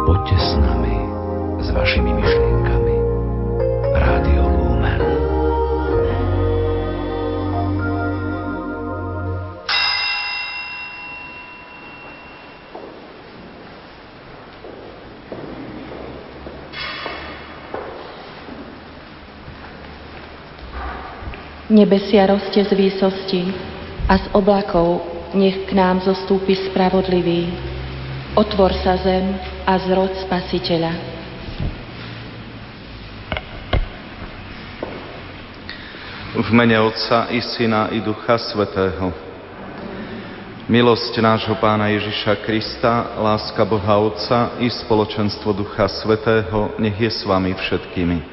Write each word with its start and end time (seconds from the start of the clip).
Poďte 0.00 0.36
s 0.40 0.56
nami, 0.56 0.96
s 1.60 1.68
vašimi 1.76 2.08
myšlienkami. 2.08 2.96
Rádio 4.00 4.42
Lumen. 4.48 5.00
Nebesia 21.68 22.24
roste 22.24 22.64
z 22.64 22.72
výsosti 22.72 23.52
a 24.08 24.16
z 24.16 24.26
oblakov 24.32 25.04
nech 25.36 25.68
k 25.68 25.76
nám 25.76 26.00
zostúpi 26.02 26.56
spravodlivý. 26.56 27.69
Otvor 28.40 28.72
sa 28.80 28.96
zem 28.96 29.36
a 29.68 29.76
zrod 29.84 30.16
spasiteľa. 30.24 30.96
V 36.40 36.48
mene 36.56 36.80
Otca 36.80 37.28
i 37.36 37.44
Syna 37.44 37.92
i 37.92 38.00
Ducha 38.00 38.40
Svetého. 38.40 39.12
Milosť 40.72 41.20
nášho 41.20 41.52
Pána 41.60 41.92
Ježiša 41.92 42.40
Krista, 42.40 43.12
láska 43.20 43.60
Boha 43.68 44.00
Otca 44.00 44.56
i 44.56 44.72
spoločenstvo 44.72 45.52
Ducha 45.52 45.84
Svetého 46.00 46.72
nech 46.80 46.96
je 46.96 47.12
s 47.12 47.20
vami 47.28 47.52
všetkými. 47.52 48.24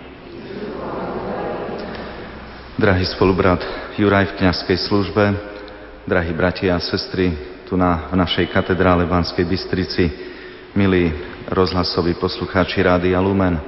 Drahý 2.79 3.03
spolubrat 3.11 3.59
Juraj 3.99 4.31
v 4.31 4.35
kniazkej 4.39 4.87
službe, 4.87 5.35
drahí 6.07 6.31
bratia 6.31 6.79
a 6.79 6.79
sestry 6.79 7.56
tu 7.67 7.75
na, 7.75 8.07
v 8.07 8.15
našej 8.15 8.47
katedrále 8.47 9.03
v 9.03 9.11
Banskej 9.11 9.43
Bystrici, 9.43 10.07
milí 10.71 11.11
rozhlasoví 11.51 12.15
poslucháči 12.15 12.79
Rádia 12.79 13.19
Lumen. 13.19 13.59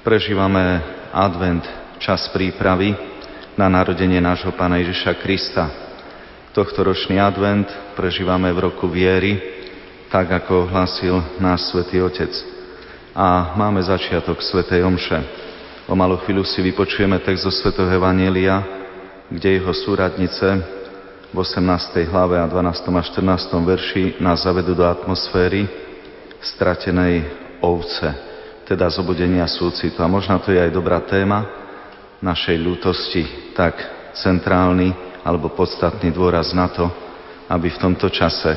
Prežívame 0.00 0.80
advent, 1.12 1.60
čas 2.00 2.32
prípravy 2.32 2.96
na 3.52 3.68
narodenie 3.68 4.16
nášho 4.16 4.56
Pána 4.56 4.80
Ježiša 4.80 5.20
Krista. 5.20 5.68
Tohto 6.56 6.80
ročný 6.80 7.20
advent 7.20 7.68
prežívame 7.92 8.48
v 8.48 8.72
roku 8.72 8.88
viery, 8.88 9.36
tak 10.08 10.32
ako 10.32 10.72
hlásil 10.72 11.20
náš 11.36 11.68
Svetý 11.68 12.00
Otec. 12.00 12.32
A 13.12 13.52
máme 13.60 13.84
začiatok 13.84 14.40
Svetej 14.40 14.88
Omše. 14.88 15.20
O 15.84 15.92
malú 15.92 16.16
chvíľu 16.24 16.48
si 16.48 16.64
vypočujeme 16.64 17.20
text 17.20 17.44
zo 17.44 17.52
Svetého 17.52 17.92
Evanielia, 17.92 18.64
kde 19.28 19.60
jeho 19.60 19.72
súradnice 19.76 20.80
v 21.32 21.36
18. 21.40 22.12
hlave 22.12 22.36
a 22.36 22.44
12. 22.44 22.92
a 22.92 23.02
14. 23.02 23.56
verši 23.64 24.20
nás 24.20 24.44
zavedú 24.44 24.76
do 24.76 24.84
atmosféry 24.84 25.64
stratenej 26.44 27.24
ovce, 27.64 28.12
teda 28.68 28.92
zobudenia 28.92 29.48
súcitu. 29.48 30.04
A 30.04 30.12
možno 30.12 30.36
to 30.44 30.52
je 30.52 30.60
aj 30.60 30.68
dobrá 30.68 31.00
téma 31.00 31.48
našej 32.20 32.60
ľútosti, 32.60 33.22
tak 33.56 33.80
centrálny 34.12 34.92
alebo 35.24 35.56
podstatný 35.56 36.12
dôraz 36.12 36.52
na 36.52 36.68
to, 36.68 36.84
aby 37.48 37.72
v 37.72 37.80
tomto 37.80 38.12
čase 38.12 38.52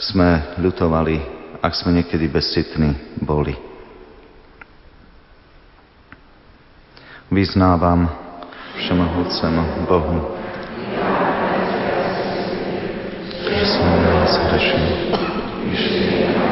sme 0.00 0.56
ľutovali, 0.56 1.20
ak 1.60 1.72
sme 1.76 2.00
niekedy 2.00 2.32
bezcitní 2.32 3.20
boli. 3.20 3.52
Vyznávam 7.28 8.08
všemohúcemu 8.80 9.62
Bohu, 9.84 10.39
zhrešil. 14.26 14.82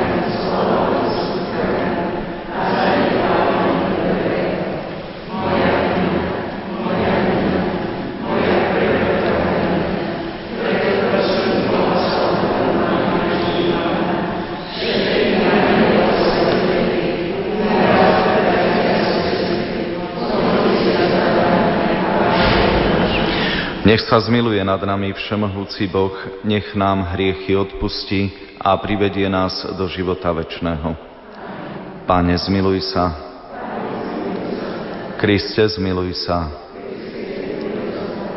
Nech 23.88 24.04
sa 24.04 24.20
zmiluje 24.20 24.60
nad 24.68 24.76
nami 24.84 25.16
všemohúci 25.16 25.88
Boh, 25.88 26.12
nech 26.44 26.76
nám 26.76 27.08
hriechy 27.16 27.56
odpustí 27.56 28.28
a 28.60 28.76
privedie 28.76 29.24
nás 29.32 29.64
do 29.64 29.88
života 29.88 30.28
večného. 30.28 30.92
Pane, 32.04 32.36
zmiluj 32.36 32.84
sa. 32.84 33.16
Kriste, 35.16 35.64
zmiluj 35.64 36.20
sa. 36.20 36.52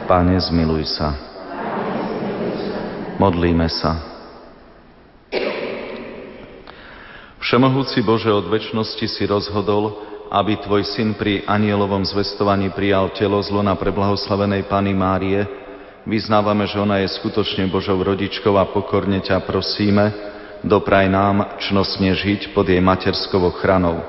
Pane, 0.08 0.40
zmiluj 0.40 0.88
sa. 0.88 1.20
Modlíme 3.20 3.68
sa. 3.68 4.00
Všemohúci 7.44 8.00
Bože, 8.08 8.32
od 8.32 8.48
väčšnosti 8.48 9.04
si 9.04 9.24
rozhodol, 9.28 10.11
aby 10.31 10.64
Tvoj 10.64 10.88
syn 10.96 11.12
pri 11.19 11.44
anielovom 11.44 12.08
zvestovaní 12.08 12.72
prijal 12.72 13.12
telo 13.12 13.44
zlona 13.44 13.75
pre 13.75 13.92
blahoslavenej 13.92 14.64
Pany 14.64 14.96
Márie, 14.96 15.44
vyznávame, 16.08 16.64
že 16.72 16.80
ona 16.80 17.03
je 17.03 17.12
skutočne 17.19 17.68
Božou 17.68 18.00
rodičkou 18.00 18.56
a 18.56 18.64
pokorne 18.72 19.20
ťa 19.20 19.44
prosíme, 19.44 20.16
dopraj 20.64 21.12
nám 21.12 21.59
čnostne 21.59 22.16
žiť 22.16 22.56
pod 22.56 22.72
jej 22.72 22.80
materskou 22.80 23.44
ochranou. 23.44 24.00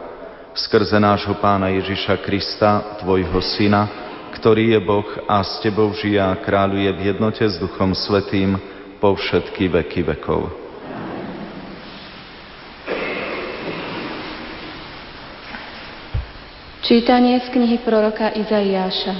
Skrze 0.54 1.02
nášho 1.02 1.34
Pána 1.42 1.74
Ježiša 1.74 2.22
Krista, 2.22 3.02
Tvojho 3.02 3.42
Syna, 3.42 3.90
ktorý 4.38 4.78
je 4.78 4.80
Boh 4.80 5.08
a 5.26 5.42
s 5.42 5.58
Tebou 5.58 5.90
žije 5.90 6.22
a 6.22 6.38
kráľuje 6.38 6.90
v 6.92 7.00
jednote 7.10 7.42
s 7.42 7.58
Duchom 7.58 7.98
Svetým 7.98 8.54
po 9.02 9.18
všetky 9.18 9.66
veky 9.66 10.06
vekov. 10.06 10.61
Čítanie 16.92 17.40
z 17.40 17.48
knihy 17.48 17.80
proroka 17.88 18.36
Izaiáša. 18.36 19.16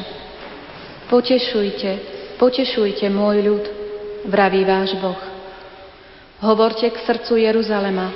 Potešujte, 1.09 1.91
potešujte 2.37 3.09
môj 3.09 3.49
ľud, 3.49 3.65
vraví 4.29 4.61
váš 4.61 4.93
Boh. 5.01 5.17
Hovorte 6.45 6.93
k 6.93 7.01
srdcu 7.01 7.49
Jeruzalema 7.49 8.13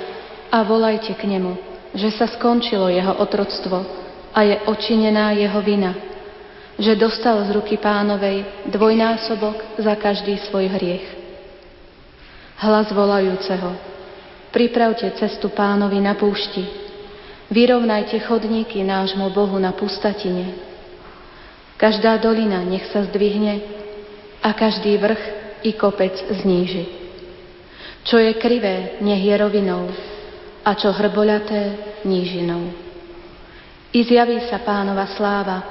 a 0.53 0.61
volajte 0.61 1.17
k 1.17 1.25
nemu, 1.25 1.57
že 1.97 2.13
sa 2.13 2.29
skončilo 2.29 2.85
jeho 2.85 3.17
otroctvo 3.17 3.81
a 4.29 4.45
je 4.45 4.61
očinená 4.69 5.33
jeho 5.33 5.57
vina, 5.65 5.97
že 6.77 6.93
dostal 6.93 7.41
z 7.49 7.57
ruky 7.57 7.81
pánovej 7.81 8.69
dvojnásobok 8.69 9.81
za 9.81 9.97
každý 9.97 10.37
svoj 10.37 10.69
hriech. 10.69 11.05
Hlas 12.61 12.93
volajúceho. 12.93 13.73
Pripravte 14.53 15.09
cestu 15.17 15.49
pánovi 15.49 15.97
na 15.97 16.13
púšti, 16.13 16.86
Vyrovnajte 17.47 18.19
chodníky 18.27 18.83
nášmu 18.83 19.31
Bohu 19.31 19.55
na 19.55 19.71
pustatine. 19.71 20.51
Každá 21.79 22.19
dolina 22.19 22.59
nech 22.67 22.91
sa 22.91 23.07
zdvihne 23.07 23.63
a 24.43 24.51
každý 24.51 24.99
vrch 24.99 25.23
i 25.63 25.71
kopec 25.71 26.11
zníži. 26.43 26.85
Čo 28.03 28.19
je 28.19 28.35
krivé, 28.35 28.99
nech 28.99 29.23
je 29.23 29.35
rovinou 29.39 29.87
a 30.67 30.75
čo 30.75 30.91
hrboľaté, 30.91 31.79
nížinou. 32.03 32.67
I 33.95 34.03
zjaví 34.03 34.43
sa 34.51 34.59
pánova 34.59 35.07
sláva 35.15 35.63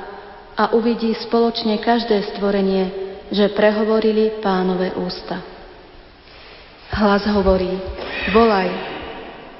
a 0.56 0.72
uvidí 0.72 1.12
spoločne 1.12 1.76
každé 1.76 2.32
stvorenie, 2.32 2.84
že 3.28 3.52
prehovorili 3.52 4.40
pánové 4.40 4.96
ústa. 4.96 5.44
Hlas 6.96 7.28
hovorí, 7.28 7.68
volaj, 8.32 8.72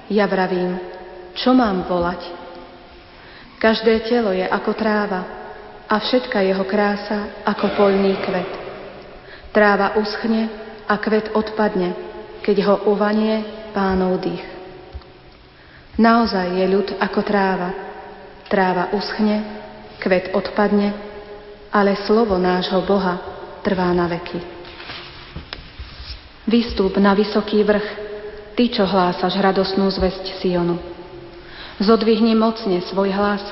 ja 0.09 0.25
vravím, 0.25 0.96
čo 1.37 1.53
mám 1.53 1.84
volať? 1.84 2.47
Každé 3.60 4.09
telo 4.09 4.33
je 4.33 4.45
ako 4.45 4.72
tráva 4.77 5.21
a 5.89 5.97
všetka 6.01 6.41
jeho 6.45 6.65
krása 6.65 7.45
ako 7.45 7.77
poľný 7.77 8.16
kvet. 8.21 8.51
Tráva 9.53 9.97
uschne 9.97 10.49
a 10.84 10.95
kvet 11.01 11.33
odpadne, 11.33 11.95
keď 12.45 12.57
ho 12.69 12.75
uvanie 12.93 13.69
pánov 13.72 14.21
dých. 14.21 14.45
Naozaj 15.97 16.60
je 16.60 16.66
ľud 16.69 16.89
ako 17.01 17.21
tráva. 17.25 17.71
Tráva 18.47 18.93
uschne, 18.93 19.43
kvet 19.99 20.37
odpadne, 20.37 20.93
ale 21.72 21.97
slovo 22.05 22.37
nášho 22.37 22.84
Boha 22.84 23.19
trvá 23.65 23.91
na 23.91 24.07
veky. 24.07 24.39
Vystúp 26.47 26.95
na 27.03 27.10
vysoký 27.16 27.66
vrch, 27.66 27.89
ty, 28.55 28.71
čo 28.71 28.87
hlásaš 28.87 29.34
radosnú 29.43 29.91
zväzť 29.91 30.39
Sionu. 30.39 30.96
Zodvihni 31.77 32.33
mocne 32.33 32.81
svoj 32.89 33.13
hlas, 33.13 33.45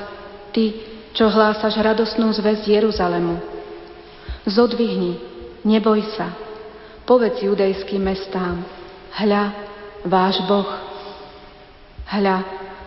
ty, 0.49 0.73
čo 1.13 1.29
hlásaš 1.29 1.77
radosnú 1.77 2.33
zväzť 2.33 2.65
Jeruzalemu. 2.65 3.37
Zodvihni, 4.49 5.21
neboj 5.61 6.01
sa, 6.17 6.33
povedz 7.05 7.45
judejským 7.45 8.01
mestám, 8.01 8.65
hľa, 9.13 9.53
váš 10.09 10.41
Boh. 10.49 10.69
Hľa, 12.09 12.37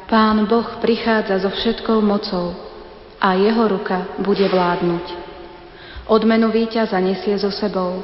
Pán 0.09 0.49
Boh 0.49 0.81
prichádza 0.81 1.37
so 1.45 1.53
všetkou 1.53 2.01
mocou 2.01 2.57
a 3.21 3.37
jeho 3.37 3.69
ruka 3.69 4.17
bude 4.25 4.49
vládnuť. 4.49 5.07
Odmenu 6.09 6.49
víťaza 6.49 6.97
nesie 6.97 7.37
so 7.37 7.53
sebou 7.53 8.01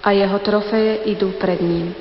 a 0.00 0.08
jeho 0.16 0.38
trofeje 0.40 1.12
idú 1.12 1.36
pred 1.36 1.60
ním. 1.60 1.92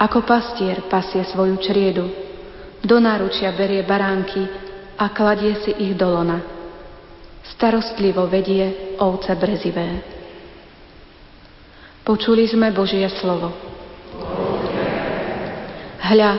Ako 0.00 0.24
pastier 0.24 0.88
pasie 0.88 1.20
svoju 1.28 1.60
čriedu, 1.60 2.23
do 2.84 3.00
náručia 3.00 3.48
berie 3.56 3.80
baránky 3.82 4.44
a 5.00 5.08
kladie 5.10 5.56
si 5.64 5.72
ich 5.80 5.96
do 5.96 6.04
lona. 6.04 6.38
Starostlivo 7.44 8.28
vedie 8.28 8.96
ovce 9.00 9.32
brezivé. 9.36 10.04
Počuli 12.04 12.44
sme 12.44 12.68
Božie 12.76 13.08
slovo. 13.16 13.48
Hľa, 16.04 16.32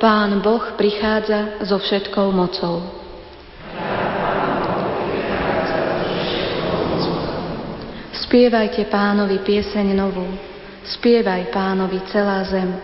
Pán 0.00 0.40
Boh 0.40 0.80
prichádza 0.80 1.60
so 1.68 1.76
všetkou 1.76 2.32
mocou. 2.32 2.80
Spievajte 8.16 8.88
pánovi 8.88 9.44
pieseň 9.44 9.92
novú, 9.92 10.24
spievaj 10.96 11.52
pánovi 11.52 12.00
celá 12.08 12.40
zem, 12.48 12.80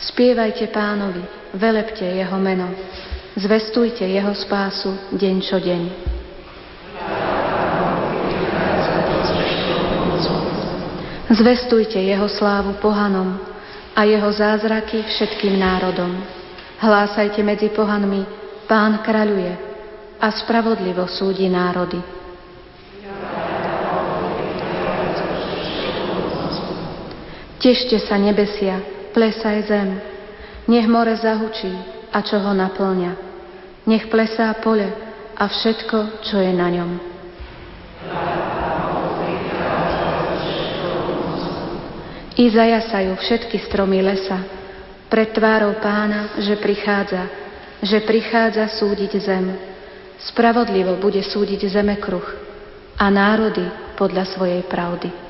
spievajte 0.00 0.72
pánovi, 0.72 1.43
velepte 1.54 2.04
jeho 2.04 2.38
meno, 2.38 2.70
zvestujte 3.38 4.02
jeho 4.02 4.34
spásu 4.34 5.14
deň 5.14 5.36
čo 5.42 5.58
deň. 5.62 5.82
Zvestujte 11.34 11.98
jeho 11.98 12.28
slávu 12.30 12.78
pohanom 12.78 13.40
a 13.94 14.06
jeho 14.06 14.30
zázraky 14.30 15.02
všetkým 15.02 15.58
národom. 15.58 16.14
Hlásajte 16.78 17.42
medzi 17.42 17.74
pohanmi, 17.74 18.22
pán 18.70 19.02
kráľuje 19.02 19.54
a 20.20 20.28
spravodlivo 20.30 21.06
súdi 21.10 21.50
národy. 21.50 21.98
Tešte 27.58 27.96
sa 28.04 28.20
nebesia, 28.20 28.76
plesaj 29.16 29.64
zem, 29.64 30.13
nech 30.68 30.86
more 30.88 31.16
zahučí 31.16 31.72
a 32.12 32.18
čo 32.22 32.40
ho 32.40 32.52
naplňa. 32.54 33.12
Nech 33.84 34.08
plesá 34.08 34.54
pole 34.64 34.88
a 35.36 35.44
všetko, 35.44 36.24
čo 36.24 36.40
je 36.40 36.52
na 36.54 36.68
ňom. 36.72 36.90
I 42.34 42.44
zajasajú 42.50 43.14
všetky 43.14 43.62
stromy 43.70 44.02
lesa, 44.02 44.42
pred 45.06 45.30
tvárou 45.30 45.78
pána, 45.78 46.34
že 46.42 46.58
prichádza, 46.58 47.30
že 47.78 48.02
prichádza 48.02 48.66
súdiť 48.74 49.12
zem. 49.22 49.46
Spravodlivo 50.18 50.98
bude 50.98 51.22
súdiť 51.22 51.70
zeme 51.70 51.94
kruh 52.02 52.26
a 52.98 53.06
národy 53.06 53.94
podľa 53.94 54.26
svojej 54.34 54.66
pravdy. 54.66 55.23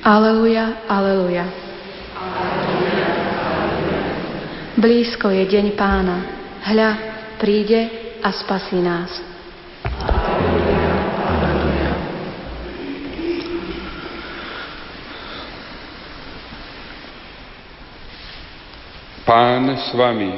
Aleluja, 0.00 0.88
aleluja. 0.88 1.44
Blízko 4.80 5.28
je 5.28 5.44
deň 5.44 5.76
pána. 5.76 6.16
Hľa, 6.64 6.90
príde 7.36 7.80
a 8.24 8.32
spasí 8.32 8.80
nás. 8.80 9.12
Pán 19.28 19.68
s 19.68 19.92
vami. 19.92 20.32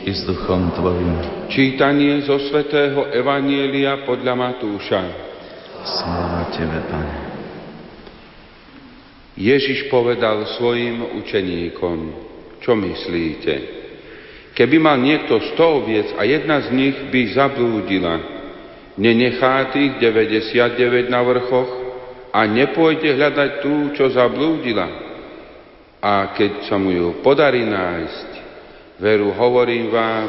I 0.00 0.16
s 0.16 0.24
duchom 0.24 0.72
tvojim. 0.72 1.12
Čítanie 1.52 2.24
zo 2.24 2.40
svätého 2.46 3.10
Evanielia 3.12 4.06
podľa 4.06 4.32
Matúša. 4.32 5.02
Sláva 5.84 6.48
Tebe, 6.54 6.80
Pane. 6.88 7.29
Ježiš 9.40 9.88
povedal 9.88 10.44
svojim 10.60 11.16
učeníkom, 11.16 11.98
čo 12.60 12.76
myslíte? 12.76 13.80
Keby 14.52 14.76
mal 14.76 15.00
niekto 15.00 15.40
sto 15.54 15.80
oviec 15.80 16.12
a 16.20 16.28
jedna 16.28 16.60
z 16.60 16.68
nich 16.76 16.96
by 17.08 17.20
zablúdila, 17.32 18.20
nenechá 19.00 19.72
tých 19.72 19.96
99 19.96 21.08
na 21.08 21.24
vrchoch 21.24 21.70
a 22.36 22.44
nepôjde 22.44 23.16
hľadať 23.16 23.50
tú, 23.64 23.96
čo 23.96 24.12
zablúdila. 24.12 25.08
A 26.04 26.36
keď 26.36 26.68
sa 26.68 26.76
mu 26.76 26.92
ju 26.92 27.24
podarí 27.24 27.64
nájsť, 27.64 28.28
Veru, 29.00 29.32
hovorím 29.32 29.88
vám, 29.88 30.28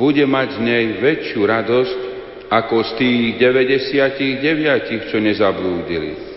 bude 0.00 0.24
mať 0.24 0.56
z 0.56 0.58
nej 0.64 0.84
väčšiu 0.96 1.40
radosť 1.44 2.00
ako 2.48 2.76
z 2.80 2.90
tých 2.96 3.24
99, 3.36 5.12
čo 5.12 5.20
nezablúdili. 5.20 6.27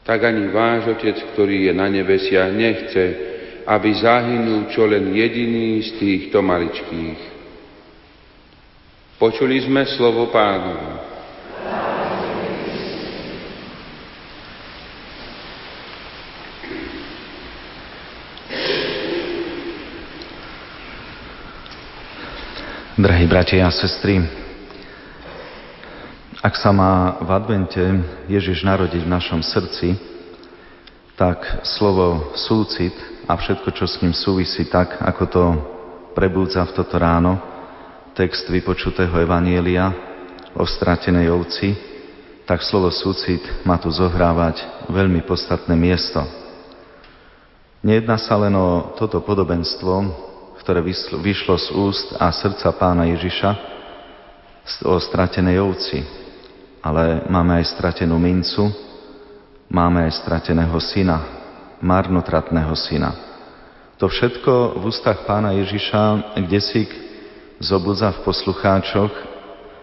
Tak 0.00 0.18
ani 0.24 0.48
váš 0.48 0.96
Otec, 0.96 1.16
ktorý 1.32 1.68
je 1.68 1.72
na 1.76 1.86
nebesiach, 1.86 2.50
nechce, 2.50 3.04
aby 3.68 3.90
zahynul 3.94 4.72
čo 4.72 4.88
len 4.88 5.12
jediný 5.12 5.78
z 5.84 5.90
týchto 6.00 6.40
maličkých. 6.40 7.20
Počuli 9.20 9.60
sme 9.60 9.84
slovo 9.84 10.32
pánovi. 10.32 11.12
Drahí 23.00 23.24
bratia 23.24 23.64
a 23.64 23.72
sestry, 23.72 24.20
ak 26.40 26.56
sa 26.56 26.72
má 26.72 27.20
v 27.20 27.30
advente 27.36 27.84
Ježiš 28.24 28.64
narodiť 28.64 29.04
v 29.04 29.12
našom 29.12 29.44
srdci, 29.44 29.92
tak 31.12 31.44
slovo 31.68 32.32
súcit 32.32 32.96
a 33.28 33.36
všetko, 33.36 33.68
čo 33.76 33.84
s 33.84 34.00
ním 34.00 34.16
súvisí 34.16 34.64
tak, 34.64 35.04
ako 35.04 35.24
to 35.28 35.44
prebúdza 36.16 36.64
v 36.64 36.72
toto 36.80 36.96
ráno, 36.96 37.36
text 38.16 38.48
vypočutého 38.48 39.12
Evanielia 39.20 39.92
o 40.56 40.64
stratenej 40.64 41.28
ovci, 41.28 41.76
tak 42.48 42.64
slovo 42.64 42.88
súcit 42.88 43.44
má 43.68 43.76
tu 43.76 43.92
zohrávať 43.92 44.64
veľmi 44.88 45.20
podstatné 45.28 45.76
miesto. 45.76 46.24
Nejedná 47.84 48.16
sa 48.16 48.40
len 48.40 48.56
o 48.56 48.96
toto 48.96 49.20
podobenstvo, 49.20 49.92
ktoré 50.64 50.80
vyšlo 51.20 51.60
z 51.60 51.68
úst 51.76 52.16
a 52.16 52.32
srdca 52.32 52.72
pána 52.72 53.12
Ježiša 53.12 53.50
o 54.88 54.96
stratenej 54.96 55.60
ovci. 55.60 56.00
Ale 56.80 57.28
máme 57.28 57.60
aj 57.60 57.76
stratenú 57.76 58.16
mincu, 58.16 58.72
máme 59.68 60.08
aj 60.08 60.16
strateného 60.24 60.76
syna, 60.80 61.18
marnotratného 61.84 62.72
syna. 62.76 63.12
To 64.00 64.08
všetko 64.08 64.80
v 64.80 64.82
ústach 64.88 65.28
pána 65.28 65.52
Ježiša, 65.60 66.34
kde 66.40 66.60
si 66.64 66.88
zobudza 67.60 68.08
v 68.16 68.24
poslucháčoch 68.24 69.12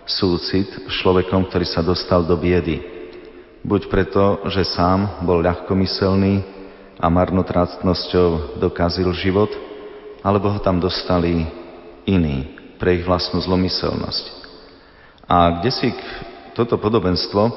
súcit 0.09 0.65
s 0.89 0.93
človekom, 1.05 1.45
ktorý 1.45 1.65
sa 1.69 1.85
dostal 1.85 2.25
do 2.25 2.33
biedy. 2.33 2.81
Buď 3.61 3.91
preto, 3.93 4.41
že 4.49 4.65
sám 4.65 5.21
bol 5.21 5.43
ľahkomyselný 5.45 6.41
a 6.97 7.05
marnotratnosťou 7.13 8.57
dokazil 8.57 9.13
život, 9.13 9.53
alebo 10.25 10.49
ho 10.49 10.59
tam 10.63 10.81
dostali 10.81 11.45
iní 12.09 12.57
pre 12.81 12.97
ich 12.97 13.05
vlastnú 13.05 13.37
zlomyselnosť. 13.43 14.25
A 15.29 15.61
kde 15.61 15.69
si 15.69 15.93
toto 16.57 16.81
podobenstvo 16.81 17.53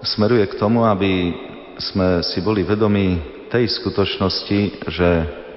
smeruje 0.00 0.48
k 0.48 0.56
tomu, 0.56 0.88
aby 0.88 1.36
sme 1.76 2.24
si 2.24 2.40
boli 2.40 2.64
vedomi 2.64 3.20
tej 3.52 3.68
skutočnosti, 3.68 4.88
že 4.88 5.08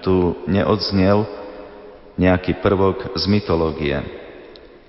tu 0.04 0.36
neodznel 0.52 1.24
nejaký 2.20 2.60
prvok 2.60 3.16
z 3.16 3.24
mytológie. 3.32 4.04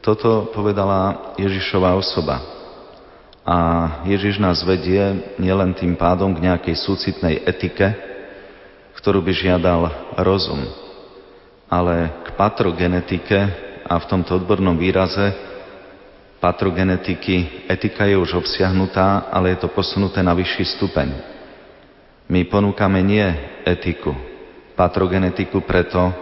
Toto 0.02 0.50
povedala 0.50 1.32
Ježišová 1.38 1.94
osoba. 1.94 2.42
A 3.46 3.56
Ježiš 4.10 4.42
nás 4.42 4.66
vedie 4.66 5.30
nielen 5.38 5.70
tým 5.78 5.94
pádom 5.94 6.34
k 6.34 6.50
nejakej 6.50 6.74
súcitnej 6.74 7.46
etike, 7.46 7.94
ktorú 8.98 9.22
by 9.22 9.32
žiadal 9.38 9.86
rozum, 10.18 10.66
ale 11.70 12.10
k 12.26 12.28
patrogenetike 12.34 13.38
a 13.86 13.94
v 14.02 14.08
tomto 14.10 14.34
odbornom 14.34 14.74
výraze 14.74 15.53
patrogenetiky 16.44 17.64
etika 17.72 18.04
je 18.04 18.20
už 18.20 18.44
obsiahnutá, 18.44 19.32
ale 19.32 19.56
je 19.56 19.64
to 19.64 19.72
posunuté 19.72 20.20
na 20.20 20.36
vyšší 20.36 20.76
stupeň. 20.76 21.08
My 22.28 22.44
ponúkame 22.44 23.00
nie 23.00 23.24
etiku, 23.64 24.12
patrogenetiku 24.76 25.64
preto 25.64 26.12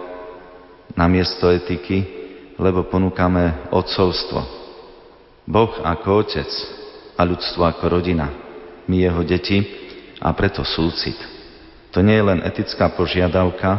namiesto 0.95 1.51
etiky, 1.51 2.07
lebo 2.55 2.87
ponúkame 2.87 3.67
odcovstvo. 3.75 4.39
Boh 5.43 5.83
ako 5.83 6.23
otec 6.23 6.47
a 7.19 7.27
ľudstvo 7.27 7.67
ako 7.67 7.99
rodina. 7.99 8.31
My 8.87 9.03
jeho 9.03 9.27
deti 9.27 9.59
a 10.23 10.31
preto 10.31 10.63
súcit. 10.63 11.19
To 11.91 11.99
nie 11.99 12.15
je 12.15 12.23
len 12.23 12.39
etická 12.47 12.95
požiadavka, 12.95 13.75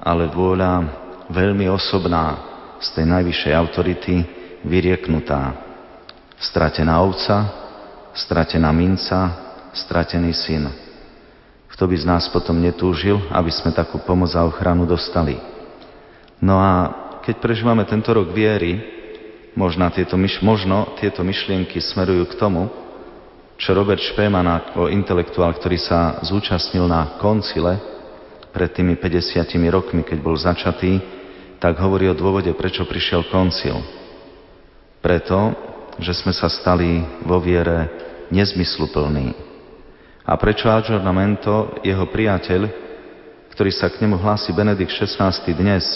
ale 0.00 0.32
vôľa 0.32 0.88
veľmi 1.28 1.68
osobná 1.68 2.40
z 2.80 2.88
tej 2.96 3.04
najvyššej 3.04 3.52
autority 3.52 4.37
vyrieknutá. 4.64 5.54
Stratená 6.38 7.02
ovca, 7.02 7.50
stratená 8.14 8.70
minca, 8.70 9.34
stratený 9.74 10.34
syn. 10.34 10.70
Kto 11.70 11.86
by 11.86 11.96
z 11.98 12.04
nás 12.06 12.26
potom 12.30 12.58
netúžil, 12.58 13.22
aby 13.30 13.50
sme 13.54 13.70
takú 13.70 14.02
pomoc 14.02 14.34
a 14.34 14.46
ochranu 14.46 14.82
dostali? 14.82 15.38
No 16.42 16.58
a 16.58 16.72
keď 17.22 17.38
prežívame 17.38 17.86
tento 17.86 18.10
rok 18.10 18.30
viery, 18.34 18.78
možno 19.58 19.90
tieto, 19.90 20.14
myš- 20.14 20.42
možno 20.42 20.94
tieto 20.98 21.26
myšlienky 21.26 21.82
smerujú 21.82 22.30
k 22.30 22.38
tomu, 22.38 22.70
čo 23.58 23.74
Robert 23.74 23.98
Špeman 23.98 24.46
ako 24.46 24.86
intelektuál, 24.86 25.50
ktorý 25.58 25.82
sa 25.82 26.22
zúčastnil 26.22 26.86
na 26.86 27.18
koncile 27.18 27.74
pred 28.54 28.70
tými 28.70 28.94
50 28.94 29.66
rokmi, 29.74 30.06
keď 30.06 30.18
bol 30.22 30.38
začatý, 30.38 31.02
tak 31.58 31.74
hovorí 31.82 32.06
o 32.06 32.14
dôvode, 32.14 32.54
prečo 32.54 32.86
prišiel 32.86 33.26
koncil. 33.26 33.97
Preto, 34.98 35.54
že 35.98 36.14
sme 36.14 36.34
sa 36.34 36.50
stali 36.50 37.02
vo 37.22 37.38
viere 37.38 37.90
nezmysluplní. 38.34 39.34
A 40.28 40.36
prečo 40.36 40.68
Aggiornamento, 40.68 41.80
jeho 41.80 42.04
priateľ, 42.10 42.68
ktorý 43.54 43.70
sa 43.72 43.88
k 43.88 44.04
nemu 44.04 44.20
hlási 44.20 44.52
Benedikt 44.52 44.92
XVI 44.92 45.32
dnes, 45.56 45.86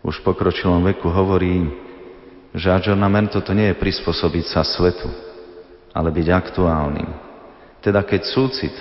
už 0.00 0.20
v 0.20 0.26
pokročilom 0.32 0.80
veku 0.90 1.12
hovorí, 1.12 1.68
že 2.56 2.72
Aggiornamento 2.72 3.38
to 3.44 3.54
nie 3.54 3.70
je 3.70 3.80
prispôsobiť 3.80 4.44
sa 4.50 4.66
svetu, 4.66 5.06
ale 5.94 6.10
byť 6.10 6.26
aktuálnym. 6.32 7.10
Teda 7.80 8.02
keď 8.02 8.26
súcit, 8.26 8.74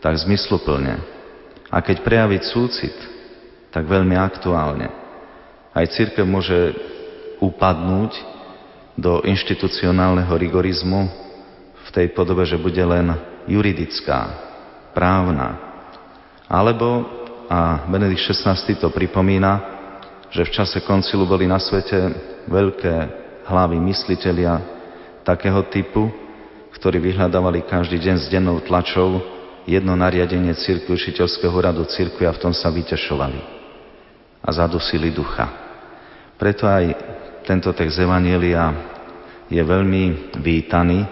tak 0.00 0.16
zmysluplne. 0.16 1.00
A 1.68 1.80
keď 1.84 2.00
prejaviť 2.06 2.42
súcit, 2.48 2.96
tak 3.70 3.86
veľmi 3.86 4.16
aktuálne. 4.16 4.88
Aj 5.70 5.86
církev 5.86 6.26
môže 6.26 6.74
upadnúť 7.38 8.39
do 9.00 9.24
inštitucionálneho 9.24 10.28
rigorizmu 10.36 11.00
v 11.80 11.88
tej 11.88 12.12
podobe, 12.12 12.44
že 12.44 12.60
bude 12.60 12.84
len 12.84 13.16
juridická, 13.48 14.28
právna. 14.92 15.56
Alebo, 16.44 17.08
a 17.48 17.88
Benedikt 17.88 18.20
XVI 18.20 18.60
to 18.76 18.92
pripomína, 18.92 19.80
že 20.28 20.44
v 20.44 20.54
čase 20.54 20.84
koncilu 20.84 21.24
boli 21.24 21.48
na 21.48 21.58
svete 21.58 21.96
veľké 22.46 22.94
hlavy 23.48 23.80
mysliteľia 23.80 24.60
takého 25.26 25.64
typu, 25.72 26.12
ktorí 26.76 27.02
vyhľadávali 27.02 27.66
každý 27.66 27.98
deň 27.98 28.16
s 28.20 28.30
dennou 28.30 28.62
tlačou 28.62 29.18
jedno 29.66 29.98
nariadenie 29.98 30.54
cirkvi 30.54 30.94
učiteľského 30.94 31.56
radu 31.56 31.82
cirkvi 31.88 32.28
a 32.28 32.36
v 32.36 32.40
tom 32.40 32.52
sa 32.54 32.70
vytešovali 32.70 33.40
a 34.40 34.48
zadusili 34.54 35.10
ducha. 35.10 35.50
Preto 36.40 36.64
aj 36.64 36.96
tento 37.46 37.72
text 37.72 37.98
Evanielia 37.98 38.72
je 39.50 39.60
veľmi 39.60 40.36
vítaný 40.38 41.04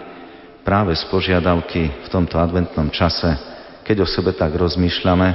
práve 0.63 0.93
z 0.95 1.03
požiadavky 1.09 2.05
v 2.05 2.07
tomto 2.07 2.37
adventnom 2.37 2.93
čase, 2.93 3.33
keď 3.83 4.05
o 4.05 4.07
sebe 4.07 4.37
tak 4.37 4.53
rozmýšľame, 4.53 5.29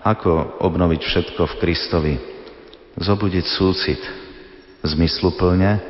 ako 0.00 0.62
obnoviť 0.64 1.00
všetko 1.02 1.42
v 1.44 1.58
Kristovi. 1.60 2.14
Zobudiť 2.96 3.46
súcit 3.46 4.00
zmysluplne 4.80 5.80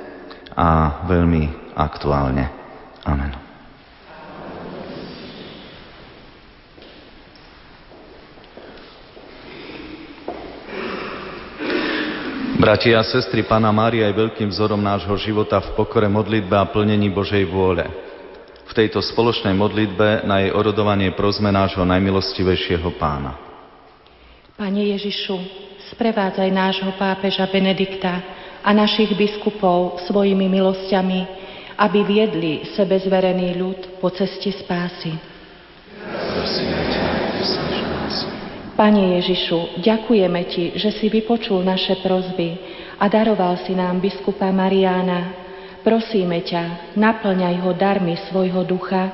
a 0.54 0.68
veľmi 1.06 1.75
aktuálne. 1.78 2.44
Amen. 3.06 3.50
Bratia 12.61 13.00
a 13.00 13.09
sestry, 13.09 13.40
Pána 13.40 13.73
Mária 13.73 14.05
je 14.05 14.21
veľkým 14.21 14.52
vzorom 14.52 14.85
nášho 14.85 15.17
života 15.17 15.64
v 15.64 15.81
pokore 15.81 16.05
modlitbe 16.12 16.52
a 16.52 16.69
plnení 16.69 17.09
Božej 17.09 17.49
vôle. 17.49 17.88
V 18.69 18.73
tejto 18.76 19.00
spoločnej 19.00 19.57
modlitbe 19.57 20.29
na 20.29 20.45
jej 20.45 20.52
orodovanie 20.52 21.09
prosme 21.17 21.49
nášho 21.49 21.88
najmilostivejšieho 21.88 22.85
Pána. 23.00 23.40
Pane 24.61 24.93
Ježišu, 24.93 25.40
sprevádzaj 25.97 26.52
nášho 26.52 26.93
pápeža 27.00 27.49
Benedikta 27.49 28.21
a 28.61 28.76
našich 28.76 29.17
biskupov 29.17 30.05
svojimi 30.05 30.45
milosťami, 30.45 31.21
aby 31.81 31.99
viedli 32.05 32.69
sebe 32.76 33.00
zverený 33.00 33.57
ľud 33.57 34.05
po 34.05 34.12
ceste 34.12 34.52
spásy. 34.52 35.17
Prosím. 36.37 37.00
Pane 38.81 39.21
Ježišu, 39.21 39.85
ďakujeme 39.85 40.41
Ti, 40.49 40.73
že 40.81 40.89
si 40.97 41.13
vypočul 41.13 41.61
naše 41.61 42.01
prozby 42.01 42.57
a 42.97 43.13
daroval 43.13 43.61
si 43.69 43.77
nám 43.77 44.01
biskupa 44.01 44.49
Mariána. 44.49 45.37
Prosíme 45.85 46.41
ťa, 46.41 46.97
naplňaj 46.97 47.61
ho 47.61 47.77
darmi 47.77 48.17
svojho 48.33 48.65
ducha, 48.65 49.13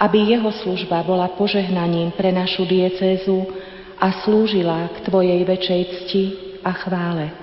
aby 0.00 0.32
jeho 0.32 0.48
služba 0.64 1.04
bola 1.04 1.28
požehnaním 1.28 2.16
pre 2.16 2.32
našu 2.32 2.64
diecézu 2.64 3.52
a 4.00 4.24
slúžila 4.24 4.88
k 4.96 5.04
Tvojej 5.04 5.44
väčšej 5.44 5.82
cti 5.92 6.24
a 6.64 6.72
chvále. 6.72 7.36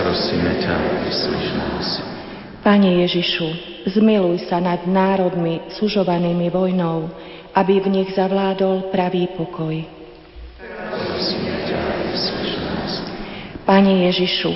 Prosíme 0.00 0.64
ťa, 0.64 0.74
vyslíš 1.04 1.48
nás. 1.60 1.88
Pane 2.64 3.04
Ježišu, 3.04 3.48
zmiluj 3.92 4.48
sa 4.48 4.64
nad 4.64 4.88
národmi 4.88 5.60
sužovanými 5.76 6.48
vojnou, 6.48 7.12
aby 7.52 7.84
v 7.84 8.00
nich 8.00 8.16
zavládol 8.16 8.88
pravý 8.88 9.28
pokoj. 9.36 9.93
Pane 13.64 13.92
Ježišu, 14.12 14.52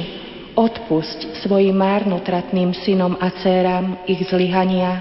odpusť 0.52 1.40
svojim 1.40 1.72
márnotratným 1.72 2.76
synom 2.84 3.16
a 3.16 3.32
dcerám 3.32 4.04
ich 4.04 4.20
zlyhania 4.28 5.00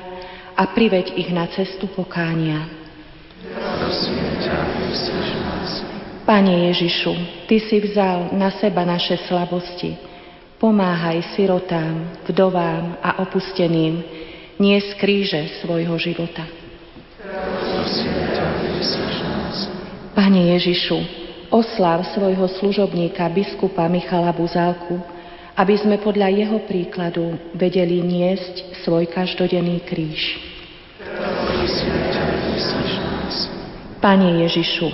a 0.56 0.64
priveď 0.72 1.18
ich 1.20 1.30
na 1.34 1.50
cestu 1.52 1.92
pokánia. 1.92 2.66
Pane 6.24 6.72
Ježišu, 6.72 7.14
Ty 7.52 7.58
si 7.64 7.78
vzal 7.84 8.32
na 8.36 8.52
seba 8.56 8.84
naše 8.88 9.16
slabosti. 9.28 9.96
Pomáhaj 10.58 11.38
sirotám, 11.38 12.26
vdovám 12.28 12.98
a 13.04 13.22
opusteným 13.22 14.02
nie 14.58 14.78
z 14.82 14.90
kríže 14.98 15.62
svojho 15.62 15.96
života. 16.02 16.44
Pane 20.18 20.42
Ježišu, 20.58 21.26
Oslav 21.48 22.04
svojho 22.12 22.44
služobníka 22.60 23.24
biskupa 23.32 23.88
Michala 23.88 24.36
Buzálku, 24.36 25.00
aby 25.56 25.80
sme 25.80 25.96
podľa 25.98 26.27
jeho 26.27 26.60
príkladu 26.68 27.39
vedeli 27.56 28.04
niesť 28.04 28.84
svoj 28.84 29.08
každodenný 29.08 29.80
kríž. 29.88 30.38
Pane 34.04 34.44
Ježišu, 34.44 34.92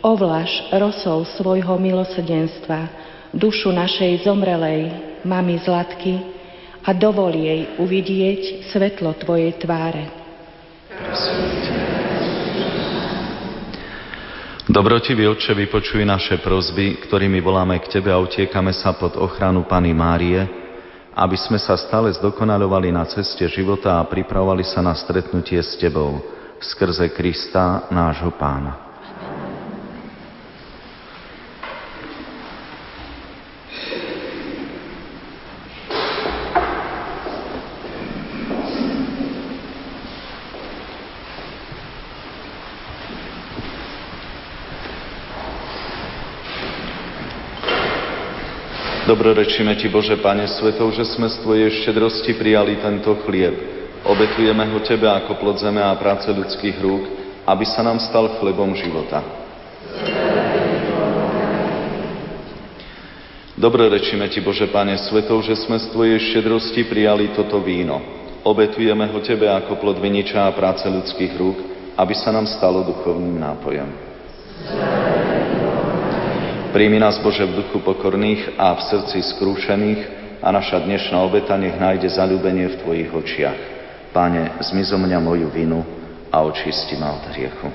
ovlaž 0.00 0.50
rosou 0.72 1.22
svojho 1.36 1.76
milosrdenstva 1.76 2.88
dušu 3.36 3.68
našej 3.70 4.24
zomrelej 4.24 4.90
mamy 5.22 5.60
Zlatky 5.62 6.16
a 6.80 6.96
dovol 6.96 7.36
jej 7.36 7.76
uvidieť 7.76 8.72
svetlo 8.72 9.14
Tvojej 9.20 9.52
tváre. 9.60 10.08
Prosím 10.90 11.69
Dobrotivý 14.70 15.26
Otče, 15.26 15.50
vypočuj 15.50 16.06
naše 16.06 16.38
prozby, 16.38 17.02
ktorými 17.02 17.42
voláme 17.42 17.74
k 17.82 17.90
Tebe 17.90 18.14
a 18.14 18.22
utiekame 18.22 18.70
sa 18.70 18.94
pod 18.94 19.18
ochranu 19.18 19.66
Pany 19.66 19.90
Márie, 19.90 20.46
aby 21.10 21.34
sme 21.34 21.58
sa 21.58 21.74
stále 21.74 22.14
zdokonalovali 22.14 22.94
na 22.94 23.02
ceste 23.02 23.50
života 23.50 23.98
a 23.98 24.06
pripravovali 24.06 24.62
sa 24.62 24.78
na 24.78 24.94
stretnutie 24.94 25.58
s 25.58 25.74
Tebou 25.74 26.22
skrze 26.62 27.10
Krista, 27.10 27.90
nášho 27.90 28.30
Pána. 28.38 28.89
Dobrorečíme 49.20 49.76
Ti, 49.76 49.92
Bože, 49.92 50.16
Pane 50.16 50.48
Svetov, 50.48 50.96
že 50.96 51.04
sme 51.04 51.28
z 51.28 51.44
Tvojej 51.44 51.68
štedrosti 51.84 52.40
prijali 52.40 52.80
tento 52.80 53.20
chlieb. 53.28 53.52
Obetujeme 54.08 54.64
ho 54.72 54.80
Tebe 54.80 55.12
ako 55.12 55.36
plod 55.36 55.60
zeme 55.60 55.76
a 55.76 55.92
práce 55.92 56.32
ľudských 56.32 56.80
rúk, 56.80 57.04
aby 57.44 57.60
sa 57.68 57.84
nám 57.84 58.00
stal 58.00 58.40
chlebom 58.40 58.72
života. 58.72 59.20
Dobrorečíme 63.60 64.24
Ti, 64.32 64.40
Bože, 64.40 64.72
Pane 64.72 64.96
Svetov, 64.96 65.44
že 65.44 65.52
sme 65.52 65.76
z 65.76 65.92
Tvojej 65.92 66.16
štedrosti 66.16 66.88
prijali 66.88 67.36
toto 67.36 67.60
víno. 67.60 68.00
Obetujeme 68.40 69.04
ho 69.04 69.20
Tebe 69.20 69.52
ako 69.52 69.84
plod 69.84 70.00
viniča 70.00 70.48
a 70.48 70.56
práce 70.56 70.88
ľudských 70.88 71.36
rúk, 71.36 71.60
aby 71.92 72.16
sa 72.16 72.32
nám 72.32 72.48
stalo 72.48 72.88
duchovným 72.88 73.36
nápojom. 73.36 73.88
Príjmi 76.70 77.02
nás, 77.02 77.18
Bože, 77.18 77.42
v 77.42 77.66
duchu 77.66 77.82
pokorných 77.82 78.54
a 78.54 78.70
v 78.78 78.80
srdci 78.86 79.18
skrúšených 79.34 80.00
a 80.38 80.54
naša 80.54 80.78
dnešná 80.86 81.18
obeta 81.18 81.58
nech 81.58 81.74
nájde 81.74 82.06
zalúbenie 82.14 82.70
v 82.70 82.78
Tvojich 82.78 83.10
očiach. 83.10 83.60
Páne, 84.14 84.54
zmizo 84.62 84.94
mňa 84.94 85.18
moju 85.18 85.50
vinu 85.50 85.82
a 86.30 86.46
očisti 86.46 86.94
ma 86.94 87.18
od 87.18 87.26
hriechu. 87.34 87.68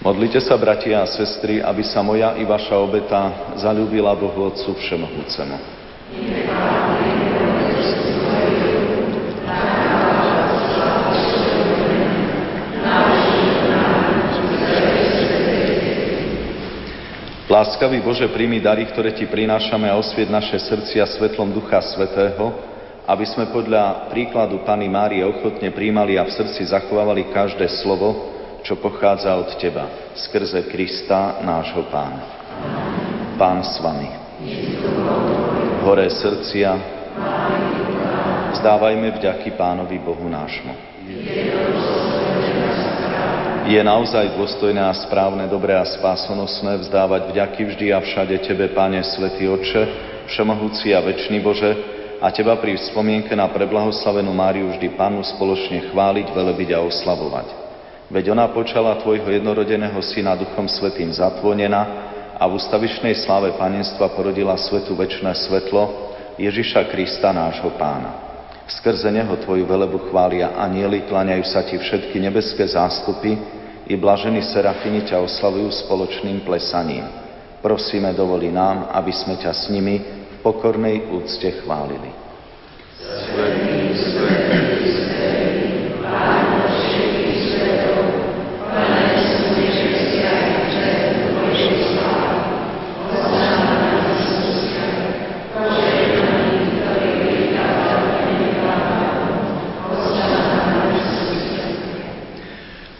Modlite 0.00 0.40
sa, 0.40 0.56
bratia 0.56 1.04
a 1.04 1.10
sestry, 1.10 1.60
aby 1.60 1.84
sa 1.84 2.00
moja 2.00 2.32
i 2.40 2.48
vaša 2.48 2.80
obeta 2.80 3.52
zalúbila 3.60 4.16
Bohu 4.16 4.48
Otcu 4.48 4.72
Všemohúcemu. 4.72 5.56
Amen. 6.16 6.97
Láskavý 17.58 17.98
Bože, 18.06 18.30
príjmi 18.30 18.62
dary, 18.62 18.86
ktoré 18.86 19.10
Ti 19.10 19.26
prinášame 19.26 19.90
a 19.90 19.98
osvied 19.98 20.30
naše 20.30 20.62
srdcia 20.62 21.02
svetlom 21.18 21.50
Ducha 21.50 21.82
Svetého, 21.82 22.54
aby 23.02 23.26
sme 23.26 23.50
podľa 23.50 24.06
príkladu 24.14 24.62
Pany 24.62 24.86
Márie 24.86 25.26
ochotne 25.26 25.74
príjmali 25.74 26.14
a 26.14 26.22
v 26.22 26.38
srdci 26.38 26.70
zachovávali 26.70 27.34
každé 27.34 27.66
slovo, 27.82 28.30
čo 28.62 28.78
pochádza 28.78 29.34
od 29.34 29.58
Teba, 29.58 29.90
skrze 30.14 30.70
Krista, 30.70 31.42
nášho 31.42 31.82
Pána. 31.90 32.22
Pán 33.34 33.66
s 33.66 33.82
Vami. 33.82 34.06
Hore 35.82 36.06
srdcia, 36.14 36.70
vzdávajme 38.54 39.18
vďaky 39.18 39.58
Pánovi 39.58 39.98
Bohu 39.98 40.30
nášmu. 40.30 40.72
Je 43.68 43.76
naozaj 43.84 44.32
dôstojné 44.32 44.80
a 44.80 44.96
správne, 44.96 45.44
dobré 45.44 45.76
a 45.76 45.84
spásonosné 45.84 46.88
vzdávať 46.88 47.28
vďaky 47.28 47.62
vždy 47.68 47.86
a 47.92 48.00
všade 48.00 48.40
Tebe, 48.40 48.72
Pane, 48.72 49.04
Svetý 49.04 49.44
Oče, 49.44 49.82
Všemohúci 50.24 50.96
a 50.96 51.04
Večný 51.04 51.44
Bože, 51.44 51.76
a 52.16 52.32
Teba 52.32 52.56
pri 52.56 52.80
spomienke 52.88 53.36
na 53.36 53.44
preblahoslavenú 53.52 54.32
Máriu 54.32 54.72
vždy 54.72 54.96
Pánu 54.96 55.20
spoločne 55.20 55.92
chváliť, 55.92 56.32
velebiť 56.32 56.80
a 56.80 56.80
oslavovať. 56.80 57.48
Veď 58.08 58.32
ona 58.32 58.48
počala 58.56 59.04
Tvojho 59.04 59.28
jednorodeného 59.28 60.00
Syna 60.00 60.32
Duchom 60.32 60.64
Svetým 60.64 61.12
zatvonená 61.12 61.82
a 62.40 62.48
v 62.48 62.56
ustavičnej 62.56 63.20
sláve 63.20 63.52
Panenstva 63.60 64.16
porodila 64.16 64.56
svetu 64.56 64.96
väčšné 64.96 65.44
svetlo 65.44 66.16
Ježiša 66.40 66.88
Krista, 66.88 67.36
nášho 67.36 67.68
Pána. 67.76 68.32
Skrze 68.68 69.12
Neho 69.12 69.36
Tvoju 69.44 69.64
velebu 69.64 70.08
chvália 70.08 70.56
anieli, 70.56 71.04
kláňajú 71.04 71.44
sa 71.48 71.64
Ti 71.64 71.76
všetky 71.76 72.16
nebeské 72.20 72.64
zástupy, 72.68 73.57
i 73.88 73.96
blažení 73.96 74.44
serafini 74.44 75.02
ťa 75.08 75.24
oslavujú 75.24 75.72
spoločným 75.88 76.44
plesaním. 76.44 77.08
Prosíme, 77.64 78.12
dovoli 78.12 78.52
nám, 78.52 78.92
aby 78.92 79.10
sme 79.10 79.40
ťa 79.40 79.52
s 79.56 79.72
nimi 79.72 79.98
v 80.04 80.36
pokornej 80.44 81.10
úcte 81.10 81.64
chválili. 81.64 82.12
Svetý, 83.00 83.96
svetý, 83.96 84.57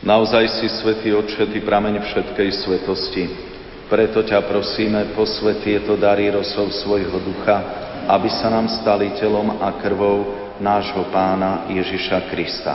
Naozaj 0.08 0.44
si, 0.56 0.72
Svetý 0.72 1.12
Otče, 1.12 1.52
Ty 1.52 1.60
prameň 1.68 2.00
všetkej 2.00 2.48
svetosti. 2.64 3.28
Preto 3.92 4.24
ťa 4.24 4.40
prosíme, 4.48 5.12
posvet 5.12 5.60
tieto 5.60 6.00
dary 6.00 6.32
rosov 6.32 6.72
svojho 6.72 7.20
ducha, 7.20 7.60
aby 8.08 8.32
sa 8.32 8.48
nám 8.48 8.72
stali 8.72 9.12
telom 9.20 9.60
a 9.60 9.68
krvou 9.76 10.32
nášho 10.64 11.04
pána 11.12 11.68
Ježiša 11.68 12.24
Krista. 12.32 12.72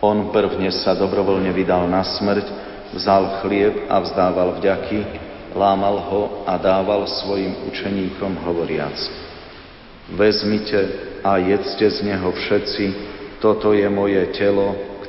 On 0.00 0.32
prvne 0.32 0.72
sa 0.72 0.96
dobrovoľne 0.96 1.52
vydal 1.52 1.92
na 1.92 2.00
smrť, 2.00 2.48
vzal 2.96 3.44
chlieb 3.44 3.92
a 3.92 4.00
vzdával 4.00 4.56
vďaky, 4.56 4.98
lámal 5.52 6.00
ho 6.08 6.22
a 6.48 6.56
dával 6.56 7.04
svojim 7.04 7.68
učeníkom 7.68 8.32
hovoriac. 8.48 8.96
Vezmite 10.08 10.80
a 11.20 11.36
jedzte 11.36 11.84
z 11.84 12.00
neho 12.00 12.32
všetci, 12.32 12.84
toto 13.44 13.76
je 13.76 13.84
moje 13.92 14.24
telo, 14.32 14.95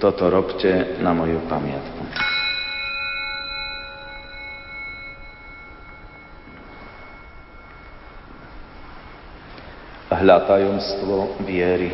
toto 0.00 0.32
robte 0.32 0.96
na 1.04 1.12
moju 1.12 1.44
pamiatku. 1.44 2.02
Hľa 10.10 10.38
tajomstvo 10.48 11.36
viery. 11.44 11.92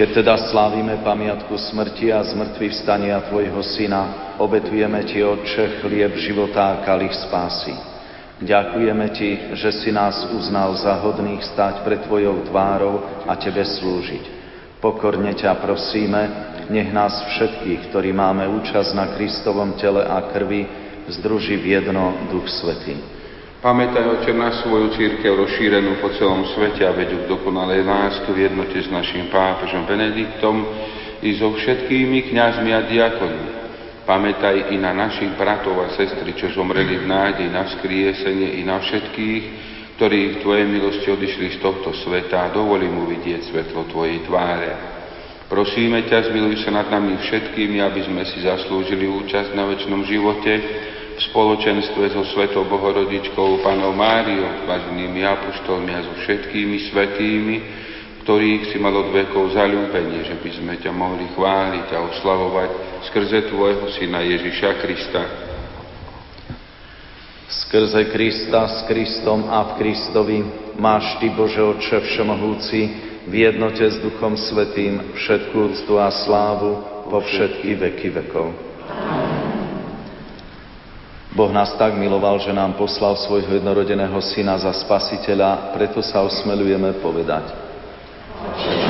Keď 0.00 0.08
teda 0.24 0.34
slávime 0.48 0.96
pamiatku 1.04 1.52
smrti 1.60 2.08
a 2.08 2.24
zmrtvý 2.24 2.72
vstania 2.72 3.20
Tvojho 3.28 3.60
Syna, 3.60 4.34
obetujeme 4.40 5.04
Ti, 5.04 5.20
Otče, 5.28 5.84
chlieb 5.84 6.16
života 6.16 6.72
a 6.72 6.80
kalich 6.80 7.12
spásy. 7.12 7.89
Ďakujeme 8.40 9.06
Ti, 9.12 9.30
že 9.52 9.68
si 9.84 9.92
nás 9.92 10.24
uznal 10.32 10.72
za 10.80 10.96
hodných 11.04 11.44
stať 11.44 11.84
pred 11.84 12.00
Tvojou 12.08 12.48
tvárou 12.48 13.04
a 13.28 13.36
Tebe 13.36 13.60
slúžiť. 13.60 14.40
Pokorne 14.80 15.36
ťa 15.36 15.60
prosíme, 15.60 16.20
nech 16.72 16.88
nás 16.88 17.12
všetkých, 17.36 17.92
ktorí 17.92 18.16
máme 18.16 18.48
účasť 18.48 18.96
na 18.96 19.12
Kristovom 19.12 19.76
tele 19.76 20.00
a 20.08 20.24
krvi, 20.32 20.64
združí 21.20 21.60
v 21.60 21.84
jedno 21.84 22.32
Duch 22.32 22.48
Svetý. 22.48 22.96
Pamätaj, 23.60 24.08
Oče, 24.08 24.32
na 24.32 24.56
svoju 24.64 24.96
církev 24.96 25.36
rozšírenú 25.36 26.00
po 26.00 26.08
celom 26.16 26.48
svete 26.56 26.80
a 26.80 26.96
veď 26.96 27.12
v 27.12 27.28
dokonalej 27.28 27.84
láske 27.84 28.32
v 28.32 28.48
jednote 28.48 28.80
s 28.80 28.88
našim 28.88 29.28
pápežom 29.28 29.84
Benediktom 29.84 30.64
i 31.20 31.36
so 31.36 31.52
všetkými 31.52 32.32
kňazmi 32.32 32.72
a 32.72 32.80
diakonmi 32.88 33.59
Pamätaj 34.08 34.72
i 34.72 34.76
na 34.80 34.96
našich 34.96 35.36
bratov 35.36 35.76
a 35.84 35.92
sestry, 35.92 36.32
čo 36.32 36.50
zomreli 36.56 37.00
v 37.00 37.06
nádej 37.06 37.48
na 37.52 37.68
vzkriesenie 37.68 38.58
i 38.58 38.62
na 38.64 38.80
všetkých, 38.80 39.42
ktorí 40.00 40.20
v 40.32 40.40
Tvojej 40.40 40.66
milosti 40.66 41.08
odišli 41.12 41.46
z 41.54 41.58
tohto 41.60 41.92
sveta 41.92 42.48
a 42.48 42.54
mu 42.88 43.04
vidieť 43.04 43.52
svetlo 43.52 43.84
Tvojej 43.92 44.24
tváre. 44.24 44.72
Prosíme 45.50 46.06
ťa, 46.06 46.30
zmiluj 46.30 46.62
sa 46.62 46.70
nad 46.70 46.86
nami 46.88 47.20
všetkými, 47.20 47.82
aby 47.82 48.00
sme 48.06 48.22
si 48.22 48.40
zaslúžili 48.40 49.04
účasť 49.04 49.50
na 49.52 49.66
väčšnom 49.66 50.06
živote 50.06 50.52
v 51.18 51.20
spoločenstve 51.26 52.16
so 52.16 52.22
Svetou 52.32 52.64
Bohorodičkou, 52.70 53.60
Panou 53.60 53.92
Máriou, 53.92 54.64
váženými 54.64 55.20
apoštolmi 55.20 55.90
a 55.90 56.00
so 56.06 56.14
všetkými 56.22 56.76
svetými, 56.88 57.54
ktorých 58.20 58.68
si 58.68 58.76
mal 58.76 58.92
od 58.92 59.16
vekov 59.16 59.56
zalúbenie, 59.56 60.28
že 60.28 60.36
by 60.36 60.50
sme 60.52 60.74
ťa 60.76 60.92
mohli 60.92 61.24
chváliť 61.32 61.88
a 61.88 61.98
oslavovať 62.04 62.70
skrze 63.08 63.48
Tvojho 63.48 63.88
Syna 63.96 64.20
Ježiša 64.20 64.70
Krista. 64.84 65.22
Skrze 67.50 68.12
Krista, 68.12 68.68
s 68.68 68.84
Kristom 68.86 69.48
a 69.48 69.72
v 69.72 69.82
Kristovi 69.82 70.38
máš 70.76 71.16
Ty, 71.18 71.32
Bože 71.32 71.64
Otče 71.64 71.98
Všemohúci, 72.06 72.80
v 73.24 73.34
jednote 73.46 73.84
s 73.84 74.00
Duchom 74.00 74.36
Svetým 74.36 75.16
všetkú 75.16 75.72
úctu 75.72 75.94
a 75.96 76.12
slávu 76.12 76.82
vo 77.08 77.18
všetky 77.24 77.74
veky 77.78 78.08
vekov. 78.20 78.48
Boh 81.30 81.52
nás 81.54 81.72
tak 81.78 81.94
miloval, 81.94 82.42
že 82.42 82.50
nám 82.50 82.74
poslal 82.74 83.14
svojho 83.16 83.62
jednorodeného 83.62 84.18
Syna 84.18 84.58
za 84.58 84.74
Spasiteľa, 84.76 85.72
preto 85.72 86.04
sa 86.04 86.20
osmelujeme 86.20 87.00
povedať– 87.00 87.48
Amen. 88.42 88.89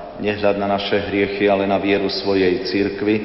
Nehľad 0.21 0.61
na 0.61 0.69
naše 0.69 1.01
hriechy, 1.09 1.49
ale 1.49 1.65
na 1.65 1.81
vieru 1.81 2.05
svojej 2.07 2.61
cirkvi 2.69 3.15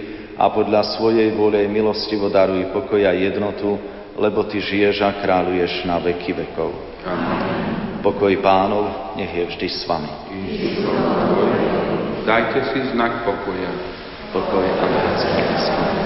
a 0.40 0.48
podľa 0.48 0.96
svojej 0.96 1.32
vôle 1.36 1.64
milostivo 1.68 2.32
daruj 2.32 2.72
pokoj 2.72 3.04
a 3.04 3.12
jednotu, 3.12 3.76
lebo 4.16 4.48
Ty 4.48 4.58
žiješ 4.60 5.04
a 5.04 5.20
kráľuješ 5.20 5.84
na 5.84 6.00
veky 6.00 6.32
vekov. 6.32 6.72
Amen. 7.04 8.00
Pokoj 8.00 8.32
pánov, 8.40 9.16
nech 9.20 9.32
je 9.32 9.44
vždy 9.44 9.68
s 9.68 9.84
vami. 9.84 10.12
Dajte 12.24 12.60
si 12.72 12.78
znak 12.96 13.28
pokoja. 13.28 13.72
Pokoj 14.32 14.64
a 14.64 14.86
s 15.60 15.66
vami. 15.68 16.05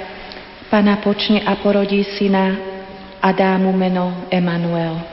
Pana 0.71 1.03
počne 1.03 1.43
a 1.43 1.59
porodí 1.59 1.99
syna 2.15 2.55
a 3.19 3.29
dá 3.35 3.59
mu 3.59 3.75
meno 3.75 4.31
Emanuel. 4.31 5.10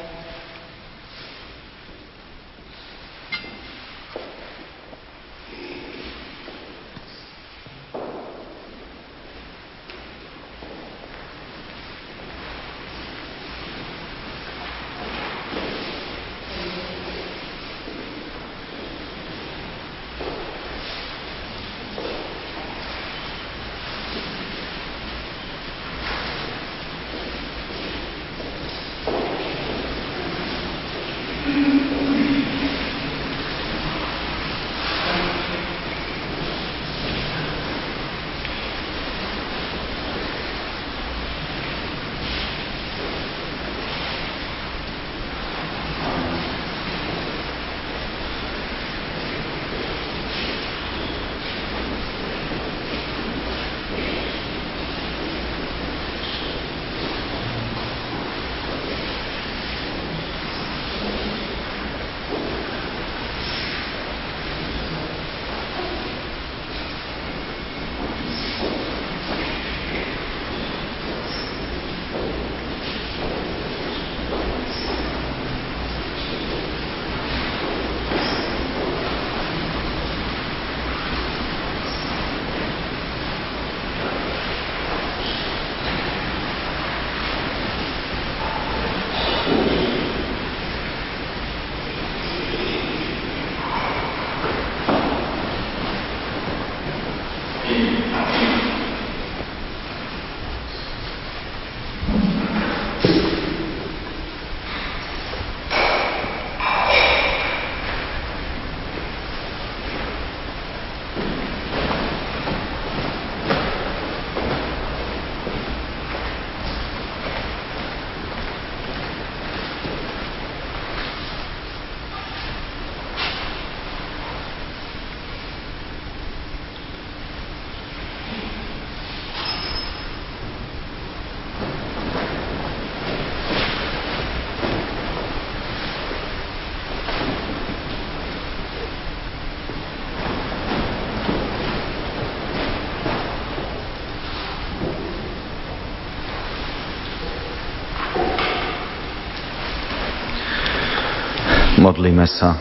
Modlíme 151.98 152.30
sa. 152.30 152.54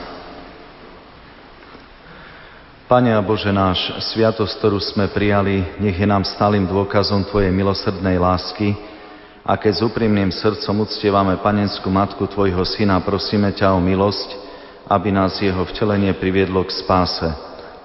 Pane 2.90 3.14
a 3.14 3.22
Bože 3.22 3.54
náš, 3.54 3.78
sviatosť, 4.10 4.58
ktorú 4.58 4.82
sme 4.82 5.14
prijali, 5.14 5.62
nech 5.78 5.94
je 5.94 6.10
nám 6.10 6.26
stálym 6.26 6.66
dôkazom 6.66 7.22
Tvojej 7.30 7.54
milosrdnej 7.54 8.18
lásky 8.18 8.74
a 9.46 9.54
keď 9.54 9.74
s 9.78 9.86
úprimným 9.86 10.34
srdcom 10.34 10.90
uctievame 10.90 11.38
panenskú 11.38 11.86
matku 11.86 12.26
Tvojho 12.26 12.66
Syna, 12.66 12.98
prosíme 13.06 13.54
ťa 13.54 13.78
o 13.78 13.80
milosť, 13.80 14.42
aby 14.90 15.14
nás 15.14 15.38
jeho 15.38 15.62
vtelenie 15.70 16.18
priviedlo 16.18 16.66
k 16.66 16.74
spáse, 16.74 17.30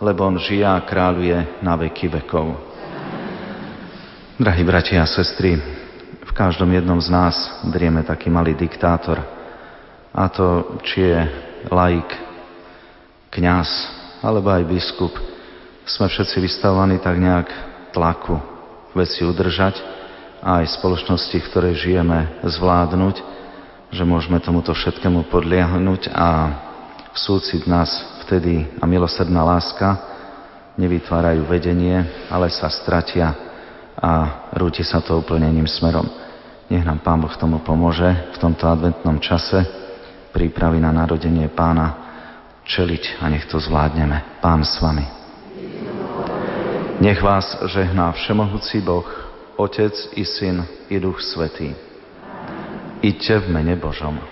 lebo 0.00 0.24
On 0.24 0.40
žije 0.40 0.64
a 0.64 0.80
kráľuje 0.80 1.60
na 1.60 1.76
veky 1.76 2.16
vekov. 2.16 2.56
Drahí 4.40 4.64
bratia 4.64 5.04
a 5.04 5.12
sestry, 5.20 5.60
v 6.16 6.32
každom 6.32 6.72
jednom 6.72 6.96
z 6.96 7.12
nás 7.12 7.36
drieme 7.68 8.00
taký 8.00 8.32
malý 8.32 8.56
diktátor. 8.56 9.41
A 10.12 10.28
to, 10.28 10.76
či 10.84 11.08
je 11.08 11.20
laik, 11.72 12.08
kňaz 13.32 13.68
alebo 14.22 14.52
aj 14.52 14.68
biskup, 14.68 15.10
sme 15.88 16.06
všetci 16.06 16.38
vystavovaní 16.38 17.02
tak 17.02 17.18
nejak 17.18 17.48
tlaku 17.90 18.38
veci 18.94 19.26
udržať 19.26 19.80
a 20.44 20.62
aj 20.62 20.78
spoločnosti, 20.78 21.36
v 21.42 21.48
ktorej 21.50 21.74
žijeme, 21.80 22.38
zvládnuť, 22.44 23.16
že 23.90 24.02
môžeme 24.06 24.38
tomuto 24.38 24.70
všetkému 24.76 25.26
podliahnuť 25.26 26.12
a 26.14 26.28
súcit 27.16 27.66
nás 27.66 27.90
vtedy 28.24 28.68
a 28.78 28.84
milosrdná 28.86 29.42
láska 29.42 30.12
nevytvárajú 30.78 31.44
vedenie, 31.44 32.00
ale 32.32 32.48
sa 32.48 32.72
stratia 32.72 33.34
a 33.98 34.12
rúti 34.56 34.80
sa 34.80 35.04
to 35.04 35.20
úplne 35.20 35.50
smerom. 35.68 36.08
Nech 36.72 36.86
nám 36.86 37.04
Pán 37.04 37.20
Boh 37.20 37.32
tomu 37.36 37.60
pomôže 37.60 38.08
v 38.32 38.36
tomto 38.40 38.64
adventnom 38.64 39.20
čase 39.20 39.81
prípravy 40.32 40.80
na 40.80 40.90
narodenie 40.90 41.46
Pána 41.52 42.02
čeliť 42.64 43.20
a 43.20 43.28
nech 43.28 43.44
to 43.46 43.60
zvládneme. 43.60 44.40
Pán 44.40 44.64
s 44.64 44.80
vami. 44.80 45.04
Nech 47.02 47.20
vás 47.20 47.58
žehná 47.66 48.14
Všemohúci 48.14 48.80
Boh, 48.80 49.06
Otec 49.60 49.92
i 50.16 50.24
Syn 50.24 50.64
i 50.88 50.96
Duch 50.96 51.20
Svetý. 51.20 51.74
Iďte 53.02 53.42
v 53.42 53.46
mene 53.50 53.74
Božom. 53.76 54.31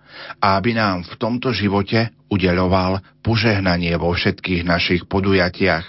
a 0.41 0.57
aby 0.59 0.77
nám 0.77 1.07
v 1.07 1.13
tomto 1.19 1.53
živote 1.55 2.11
udeľoval 2.31 3.21
požehnanie 3.21 3.93
vo 3.99 4.15
všetkých 4.15 4.63
našich 4.63 5.01
podujatiach, 5.05 5.85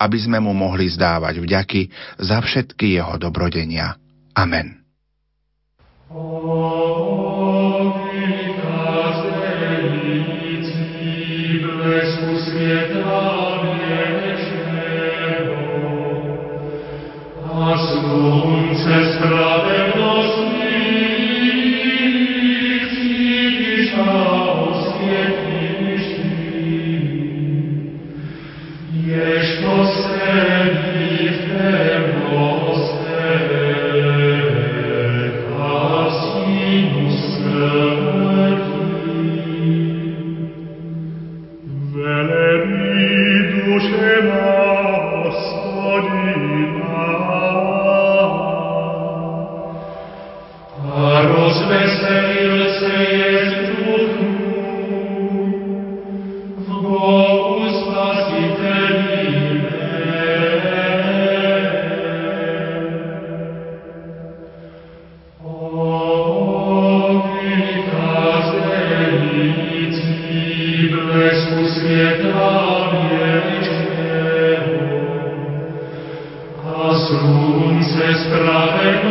aby 0.00 0.18
sme 0.18 0.38
mu 0.42 0.52
mohli 0.54 0.90
zdávať 0.90 1.42
vďaky 1.42 1.80
za 2.18 2.42
všetky 2.42 2.98
jeho 2.98 3.14
dobrodenia. 3.18 3.98
Amen. 4.36 4.82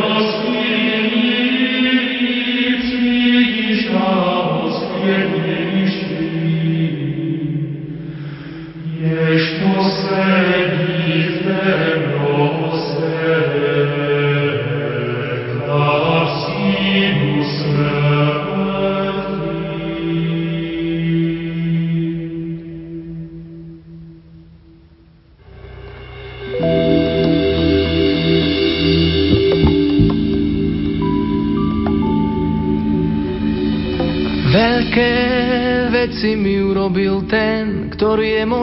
Oh, 0.08 0.45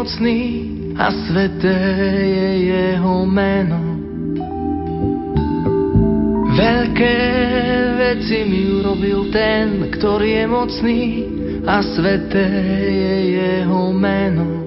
mocný 0.04 0.68
a 1.00 1.16
sveté 1.16 1.80
je 2.28 2.50
jeho 2.76 3.24
meno. 3.24 3.80
Veľké 6.60 7.18
veci 7.96 8.44
mi 8.44 8.84
urobil 8.84 9.32
ten, 9.32 9.88
ktorý 9.96 10.44
je 10.44 10.46
mocný 10.52 11.02
a 11.64 11.80
sveté 11.96 12.44
je 12.84 13.16
jeho 13.40 13.96
meno. 13.96 14.64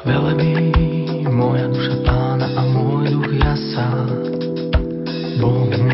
Blahoslaviť 0.00 0.50
ma 1.30 1.46
budú 1.70 1.99
všetci, 5.40 5.89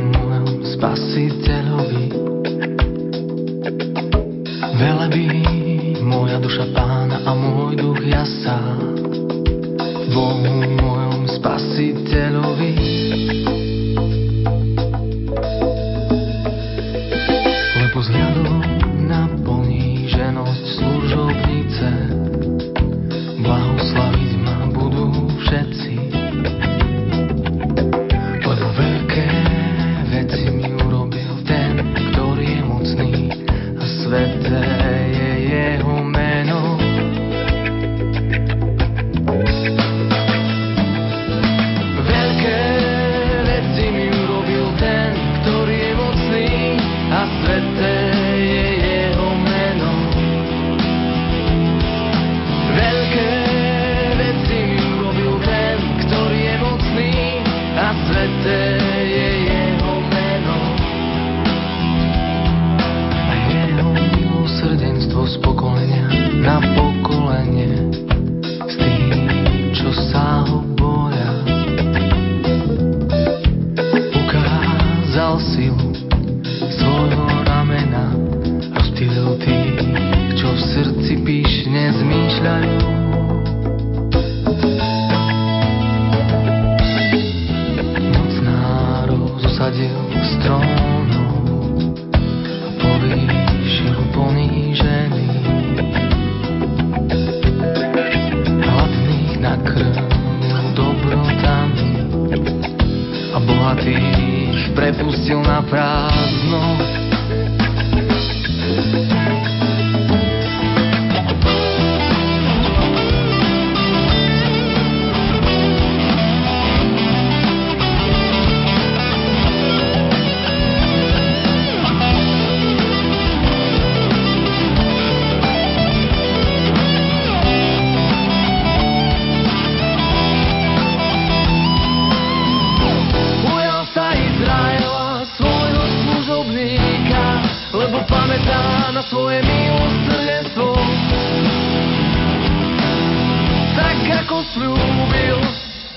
slúbil 144.56 145.36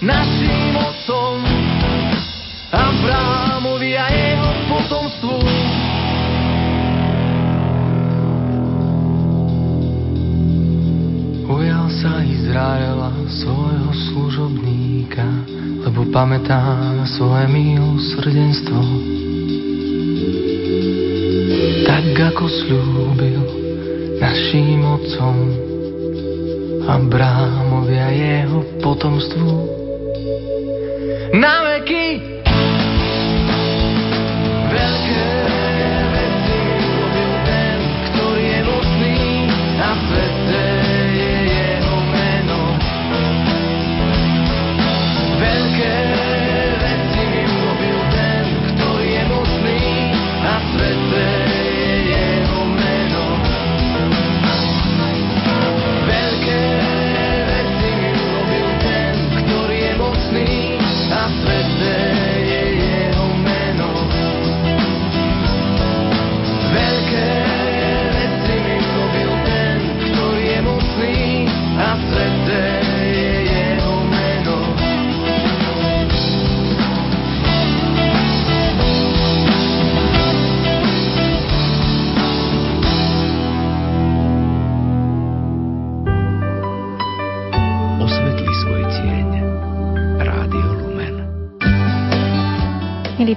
našim 0.04 0.76
otcom 0.76 1.40
Abrámovi 2.76 3.96
a 3.96 4.06
jeho 4.12 4.52
potomstvu. 4.68 5.36
Ujal 11.50 11.88
sa 12.04 12.20
Izraela 12.28 13.16
svojho 13.32 13.92
služobníka, 14.12 15.24
lebo 15.88 16.04
pamätá 16.12 16.60
na 17.00 17.08
svoje 17.08 17.48
milosrdenstvo. 17.48 18.80
Tak 21.88 22.36
ako 22.36 22.46
slúbil 22.52 23.42
našim 24.20 24.84
otcom, 24.84 25.69
Abrámovia 26.90 28.10
jeho 28.10 28.66
potomstvu. 28.82 29.70
Nám 31.38 31.69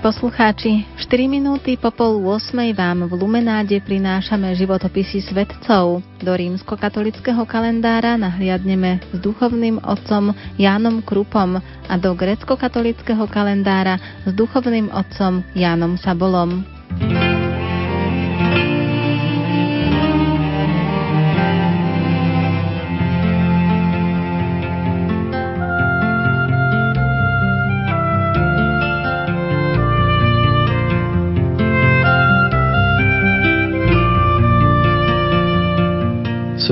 poslucháči, 0.03 0.83
4 0.99 1.31
minúty 1.31 1.79
po 1.79 1.95
pol 1.95 2.19
8 2.27 2.75
vám 2.75 3.07
v 3.07 3.13
Lumenáde 3.15 3.79
prinášame 3.79 4.51
životopisy 4.59 5.23
svetcov. 5.23 6.03
Do 6.19 6.33
rímskokatolického 6.35 7.47
kalendára 7.47 8.19
nahliadneme 8.19 8.99
s 9.15 9.17
duchovným 9.23 9.79
otcom 9.79 10.35
Jánom 10.59 11.07
Krupom 11.07 11.63
a 11.87 11.95
do 12.03 12.19
grecko-katolického 12.19 13.31
kalendára 13.31 14.03
s 14.27 14.35
duchovným 14.35 14.91
otcom 14.91 15.47
Jánom 15.55 15.95
Sabolom. 15.95 16.67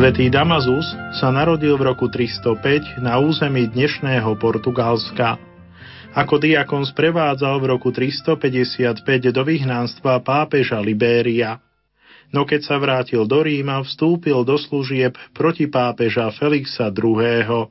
Svetý 0.01 0.33
Damazus 0.33 0.97
sa 1.21 1.29
narodil 1.29 1.77
v 1.77 1.93
roku 1.93 2.09
305 2.09 3.05
na 3.05 3.21
území 3.21 3.69
dnešného 3.69 4.33
Portugalska. 4.41 5.37
Ako 6.17 6.41
diakon 6.41 6.89
sprevádzal 6.89 7.61
v 7.61 7.67
roku 7.69 7.93
355 7.93 9.05
do 9.29 9.43
vyhnanstva 9.45 10.25
pápeža 10.25 10.81
Libéria. 10.81 11.61
No 12.33 12.49
keď 12.49 12.61
sa 12.65 12.81
vrátil 12.81 13.29
do 13.29 13.45
Ríma, 13.45 13.85
vstúpil 13.85 14.41
do 14.41 14.57
služieb 14.57 15.21
proti 15.37 15.69
pápeža 15.69 16.33
Felixa 16.33 16.89
II. 16.89 17.69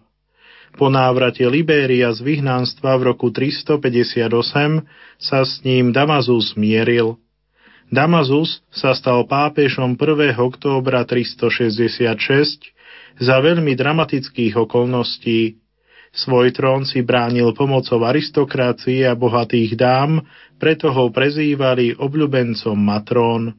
Po 0.78 0.86
návrate 0.86 1.50
Libéria 1.50 2.14
z 2.14 2.22
vyhnanstva 2.22 2.94
v 3.02 3.10
roku 3.10 3.34
358 3.34 4.86
sa 5.18 5.42
s 5.42 5.66
ním 5.66 5.90
Damazus 5.90 6.54
mieril– 6.54 7.18
Damazus 7.90 8.62
sa 8.70 8.94
stal 8.94 9.26
pápežom 9.26 9.98
1. 9.98 10.38
októbra 10.38 11.10
366 11.10 12.70
za 13.18 13.36
veľmi 13.42 13.74
dramatických 13.74 14.54
okolností. 14.62 15.58
Svoj 16.14 16.54
trón 16.54 16.86
si 16.86 17.02
bránil 17.02 17.50
pomocou 17.58 18.06
aristokracie 18.06 19.10
a 19.10 19.18
bohatých 19.18 19.74
dám, 19.74 20.22
preto 20.62 20.94
ho 20.94 21.10
prezývali 21.10 21.98
obľubencom 21.98 22.78
matrón. 22.78 23.58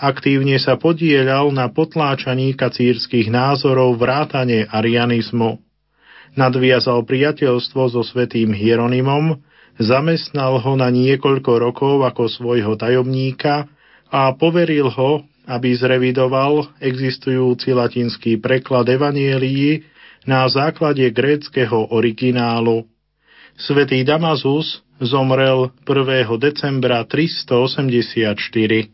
Aktívne 0.00 0.56
sa 0.56 0.80
podielal 0.80 1.52
na 1.52 1.68
potláčaní 1.68 2.56
kacírskych 2.56 3.28
názorov 3.28 4.00
vrátane 4.00 4.64
arianizmu. 4.64 5.60
Nadviazal 6.40 7.04
priateľstvo 7.04 7.82
so 7.92 8.00
svetým 8.00 8.48
Hieronymom, 8.48 9.44
Zamestnal 9.78 10.58
ho 10.58 10.74
na 10.74 10.90
niekoľko 10.90 11.52
rokov 11.62 12.02
ako 12.02 12.26
svojho 12.26 12.74
tajomníka 12.74 13.70
a 14.10 14.34
poveril 14.34 14.90
ho, 14.90 15.22
aby 15.46 15.70
zrevidoval 15.78 16.66
existujúci 16.82 17.70
latinský 17.72 18.42
preklad 18.42 18.90
Evanielii 18.90 19.86
na 20.26 20.50
základe 20.50 21.06
gréckého 21.14 21.94
originálu. 21.94 22.90
Svetý 23.54 24.02
Damazus 24.02 24.82
zomrel 24.98 25.70
1. 25.86 26.26
decembra 26.42 27.06
384. 27.06 28.90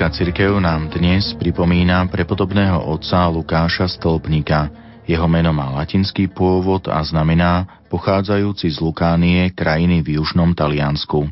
Grécko-katolická 0.00 0.32
cirkev 0.32 0.64
nám 0.64 0.88
dnes 0.96 1.36
pripomína 1.36 2.08
prepodobného 2.08 2.88
otca 2.88 3.28
Lukáša 3.28 3.84
Stolpnika. 3.84 4.72
Jeho 5.04 5.28
meno 5.28 5.52
má 5.52 5.68
latinský 5.76 6.32
pôvod 6.32 6.88
a 6.88 7.04
znamená 7.04 7.84
pochádzajúci 7.92 8.72
z 8.72 8.80
Lukánie, 8.80 9.52
krajiny 9.52 10.00
v 10.00 10.16
južnom 10.16 10.56
Taliansku. 10.56 11.28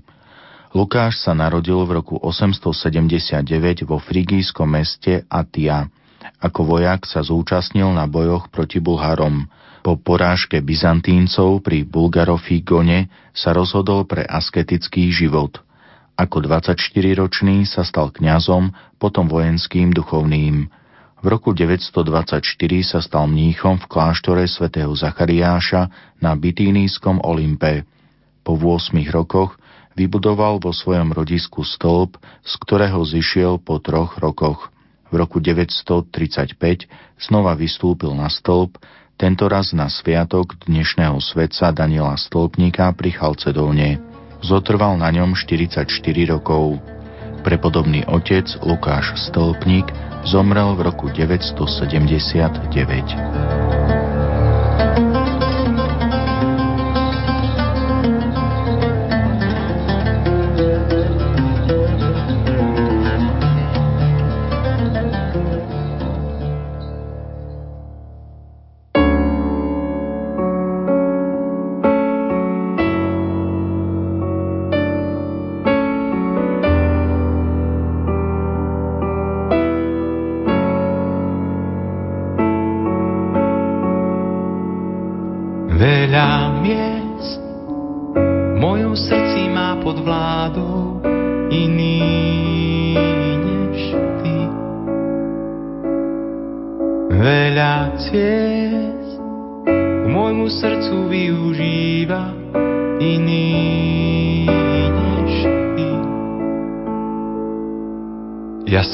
Lukáš 0.77 1.17
sa 1.17 1.33
narodil 1.33 1.81
v 1.89 1.97
roku 1.97 2.21
879 2.21 3.89
vo 3.89 3.97
frigijskom 3.97 4.69
meste 4.69 5.25
Atia. 5.33 5.89
Ako 6.37 6.69
vojak 6.69 7.09
sa 7.09 7.25
zúčastnil 7.25 7.89
na 7.97 8.05
bojoch 8.05 8.53
proti 8.53 8.85
Bulharom. 8.85 9.49
Po 9.81 9.97
porážke 9.97 10.61
Byzantíncov 10.61 11.65
pri 11.65 11.89
Bulgarofígone 11.89 13.33
sa 13.33 13.57
rozhodol 13.57 14.05
pre 14.05 14.29
asketický 14.29 15.09
život– 15.09 15.57
ako 16.19 16.43
24-ročný 16.43 17.63
sa 17.63 17.87
stal 17.87 18.11
kňazom, 18.11 18.75
potom 18.99 19.31
vojenským 19.31 19.95
duchovným. 19.95 20.67
V 21.23 21.27
roku 21.27 21.55
924 21.55 22.43
sa 22.83 22.99
stal 22.99 23.31
mníchom 23.31 23.79
v 23.79 23.87
kláštore 23.87 24.43
svätého 24.51 24.91
Zachariáša 24.91 25.87
na 26.19 26.35
Bitínískom 26.35 27.23
Olympe. 27.23 27.87
Po 28.43 28.59
8 28.59 28.99
rokoch 29.15 29.55
vybudoval 29.95 30.59
vo 30.59 30.75
svojom 30.75 31.15
rodisku 31.15 31.63
stĺp, 31.63 32.19
z 32.43 32.53
ktorého 32.67 32.99
zišiel 33.07 33.63
po 33.63 33.79
troch 33.79 34.19
rokoch. 34.19 34.75
V 35.11 35.23
roku 35.23 35.39
935 35.39 36.59
znova 37.19 37.55
vystúpil 37.55 38.11
na 38.15 38.27
stĺp, 38.27 38.75
tentoraz 39.19 39.71
na 39.71 39.87
sviatok 39.87 40.59
dnešného 40.67 41.19
svetca 41.23 41.71
Daniela 41.75 42.15
Stĺpnika 42.15 42.91
pri 42.95 43.11
Chalcedóne. 43.15 44.08
Zotrval 44.43 44.99
na 44.99 45.11
ňom 45.11 45.35
44 45.35 45.87
rokov. 46.31 46.79
Prepodobný 47.43 48.07
otec 48.07 48.47
Lukáš 48.63 49.15
Stolpník 49.19 49.91
zomrel 50.27 50.75
v 50.75 50.81
roku 50.87 51.09
979. 51.11 53.98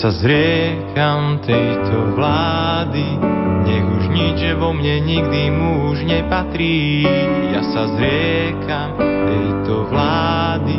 sa 0.05 0.14
zriekam 0.14 1.43
tejto 1.43 2.14
vlády, 2.14 3.18
nech 3.66 3.87
už 3.89 4.05
nič 4.12 4.41
vo 4.55 4.70
mne 4.70 5.01
nikdy 5.01 5.51
muž 5.51 6.05
nepatrí. 6.07 7.03
Ja 7.51 7.64
sa 7.75 7.91
zriekam 7.97 8.95
tejto 9.01 9.89
vlády, 9.91 10.79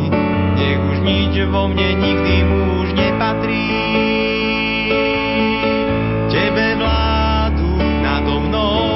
nech 0.55 0.79
už 0.79 0.97
nič 1.03 1.33
vo 1.49 1.67
mne 1.67 1.89
nikdy 1.91 2.35
muž 2.45 2.87
nepatrí. 2.93 3.67
Tebe 6.31 6.67
vládu 6.79 7.71
nado 7.99 8.33
mnou 8.45 8.87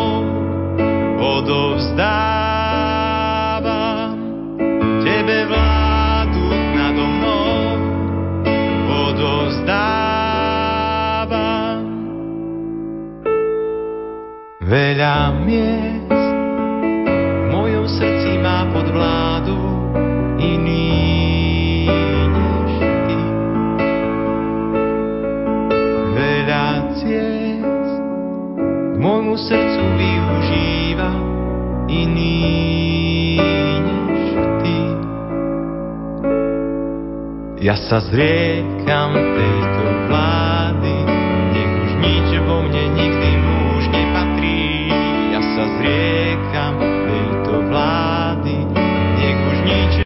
odovzdám. 1.18 2.29
Veľa 14.70 15.34
miest 15.50 16.14
v 16.14 17.46
mojom 17.50 17.90
srdci 17.90 18.38
má 18.38 18.70
pod 18.70 18.86
vládu 18.94 19.58
iný 20.38 21.90
než 22.30 22.72
ty. 23.10 23.22
Veľa 26.14 26.66
ciest 27.02 27.98
k 28.94 28.96
môjmu 29.02 29.42
srdcu 29.42 29.84
využíva 29.98 31.12
iný 31.90 32.46
než 33.82 34.22
ty. 34.62 34.78
Ja 37.66 37.74
sa 37.74 38.06
zriekam 38.06 39.18
tej 39.18 39.58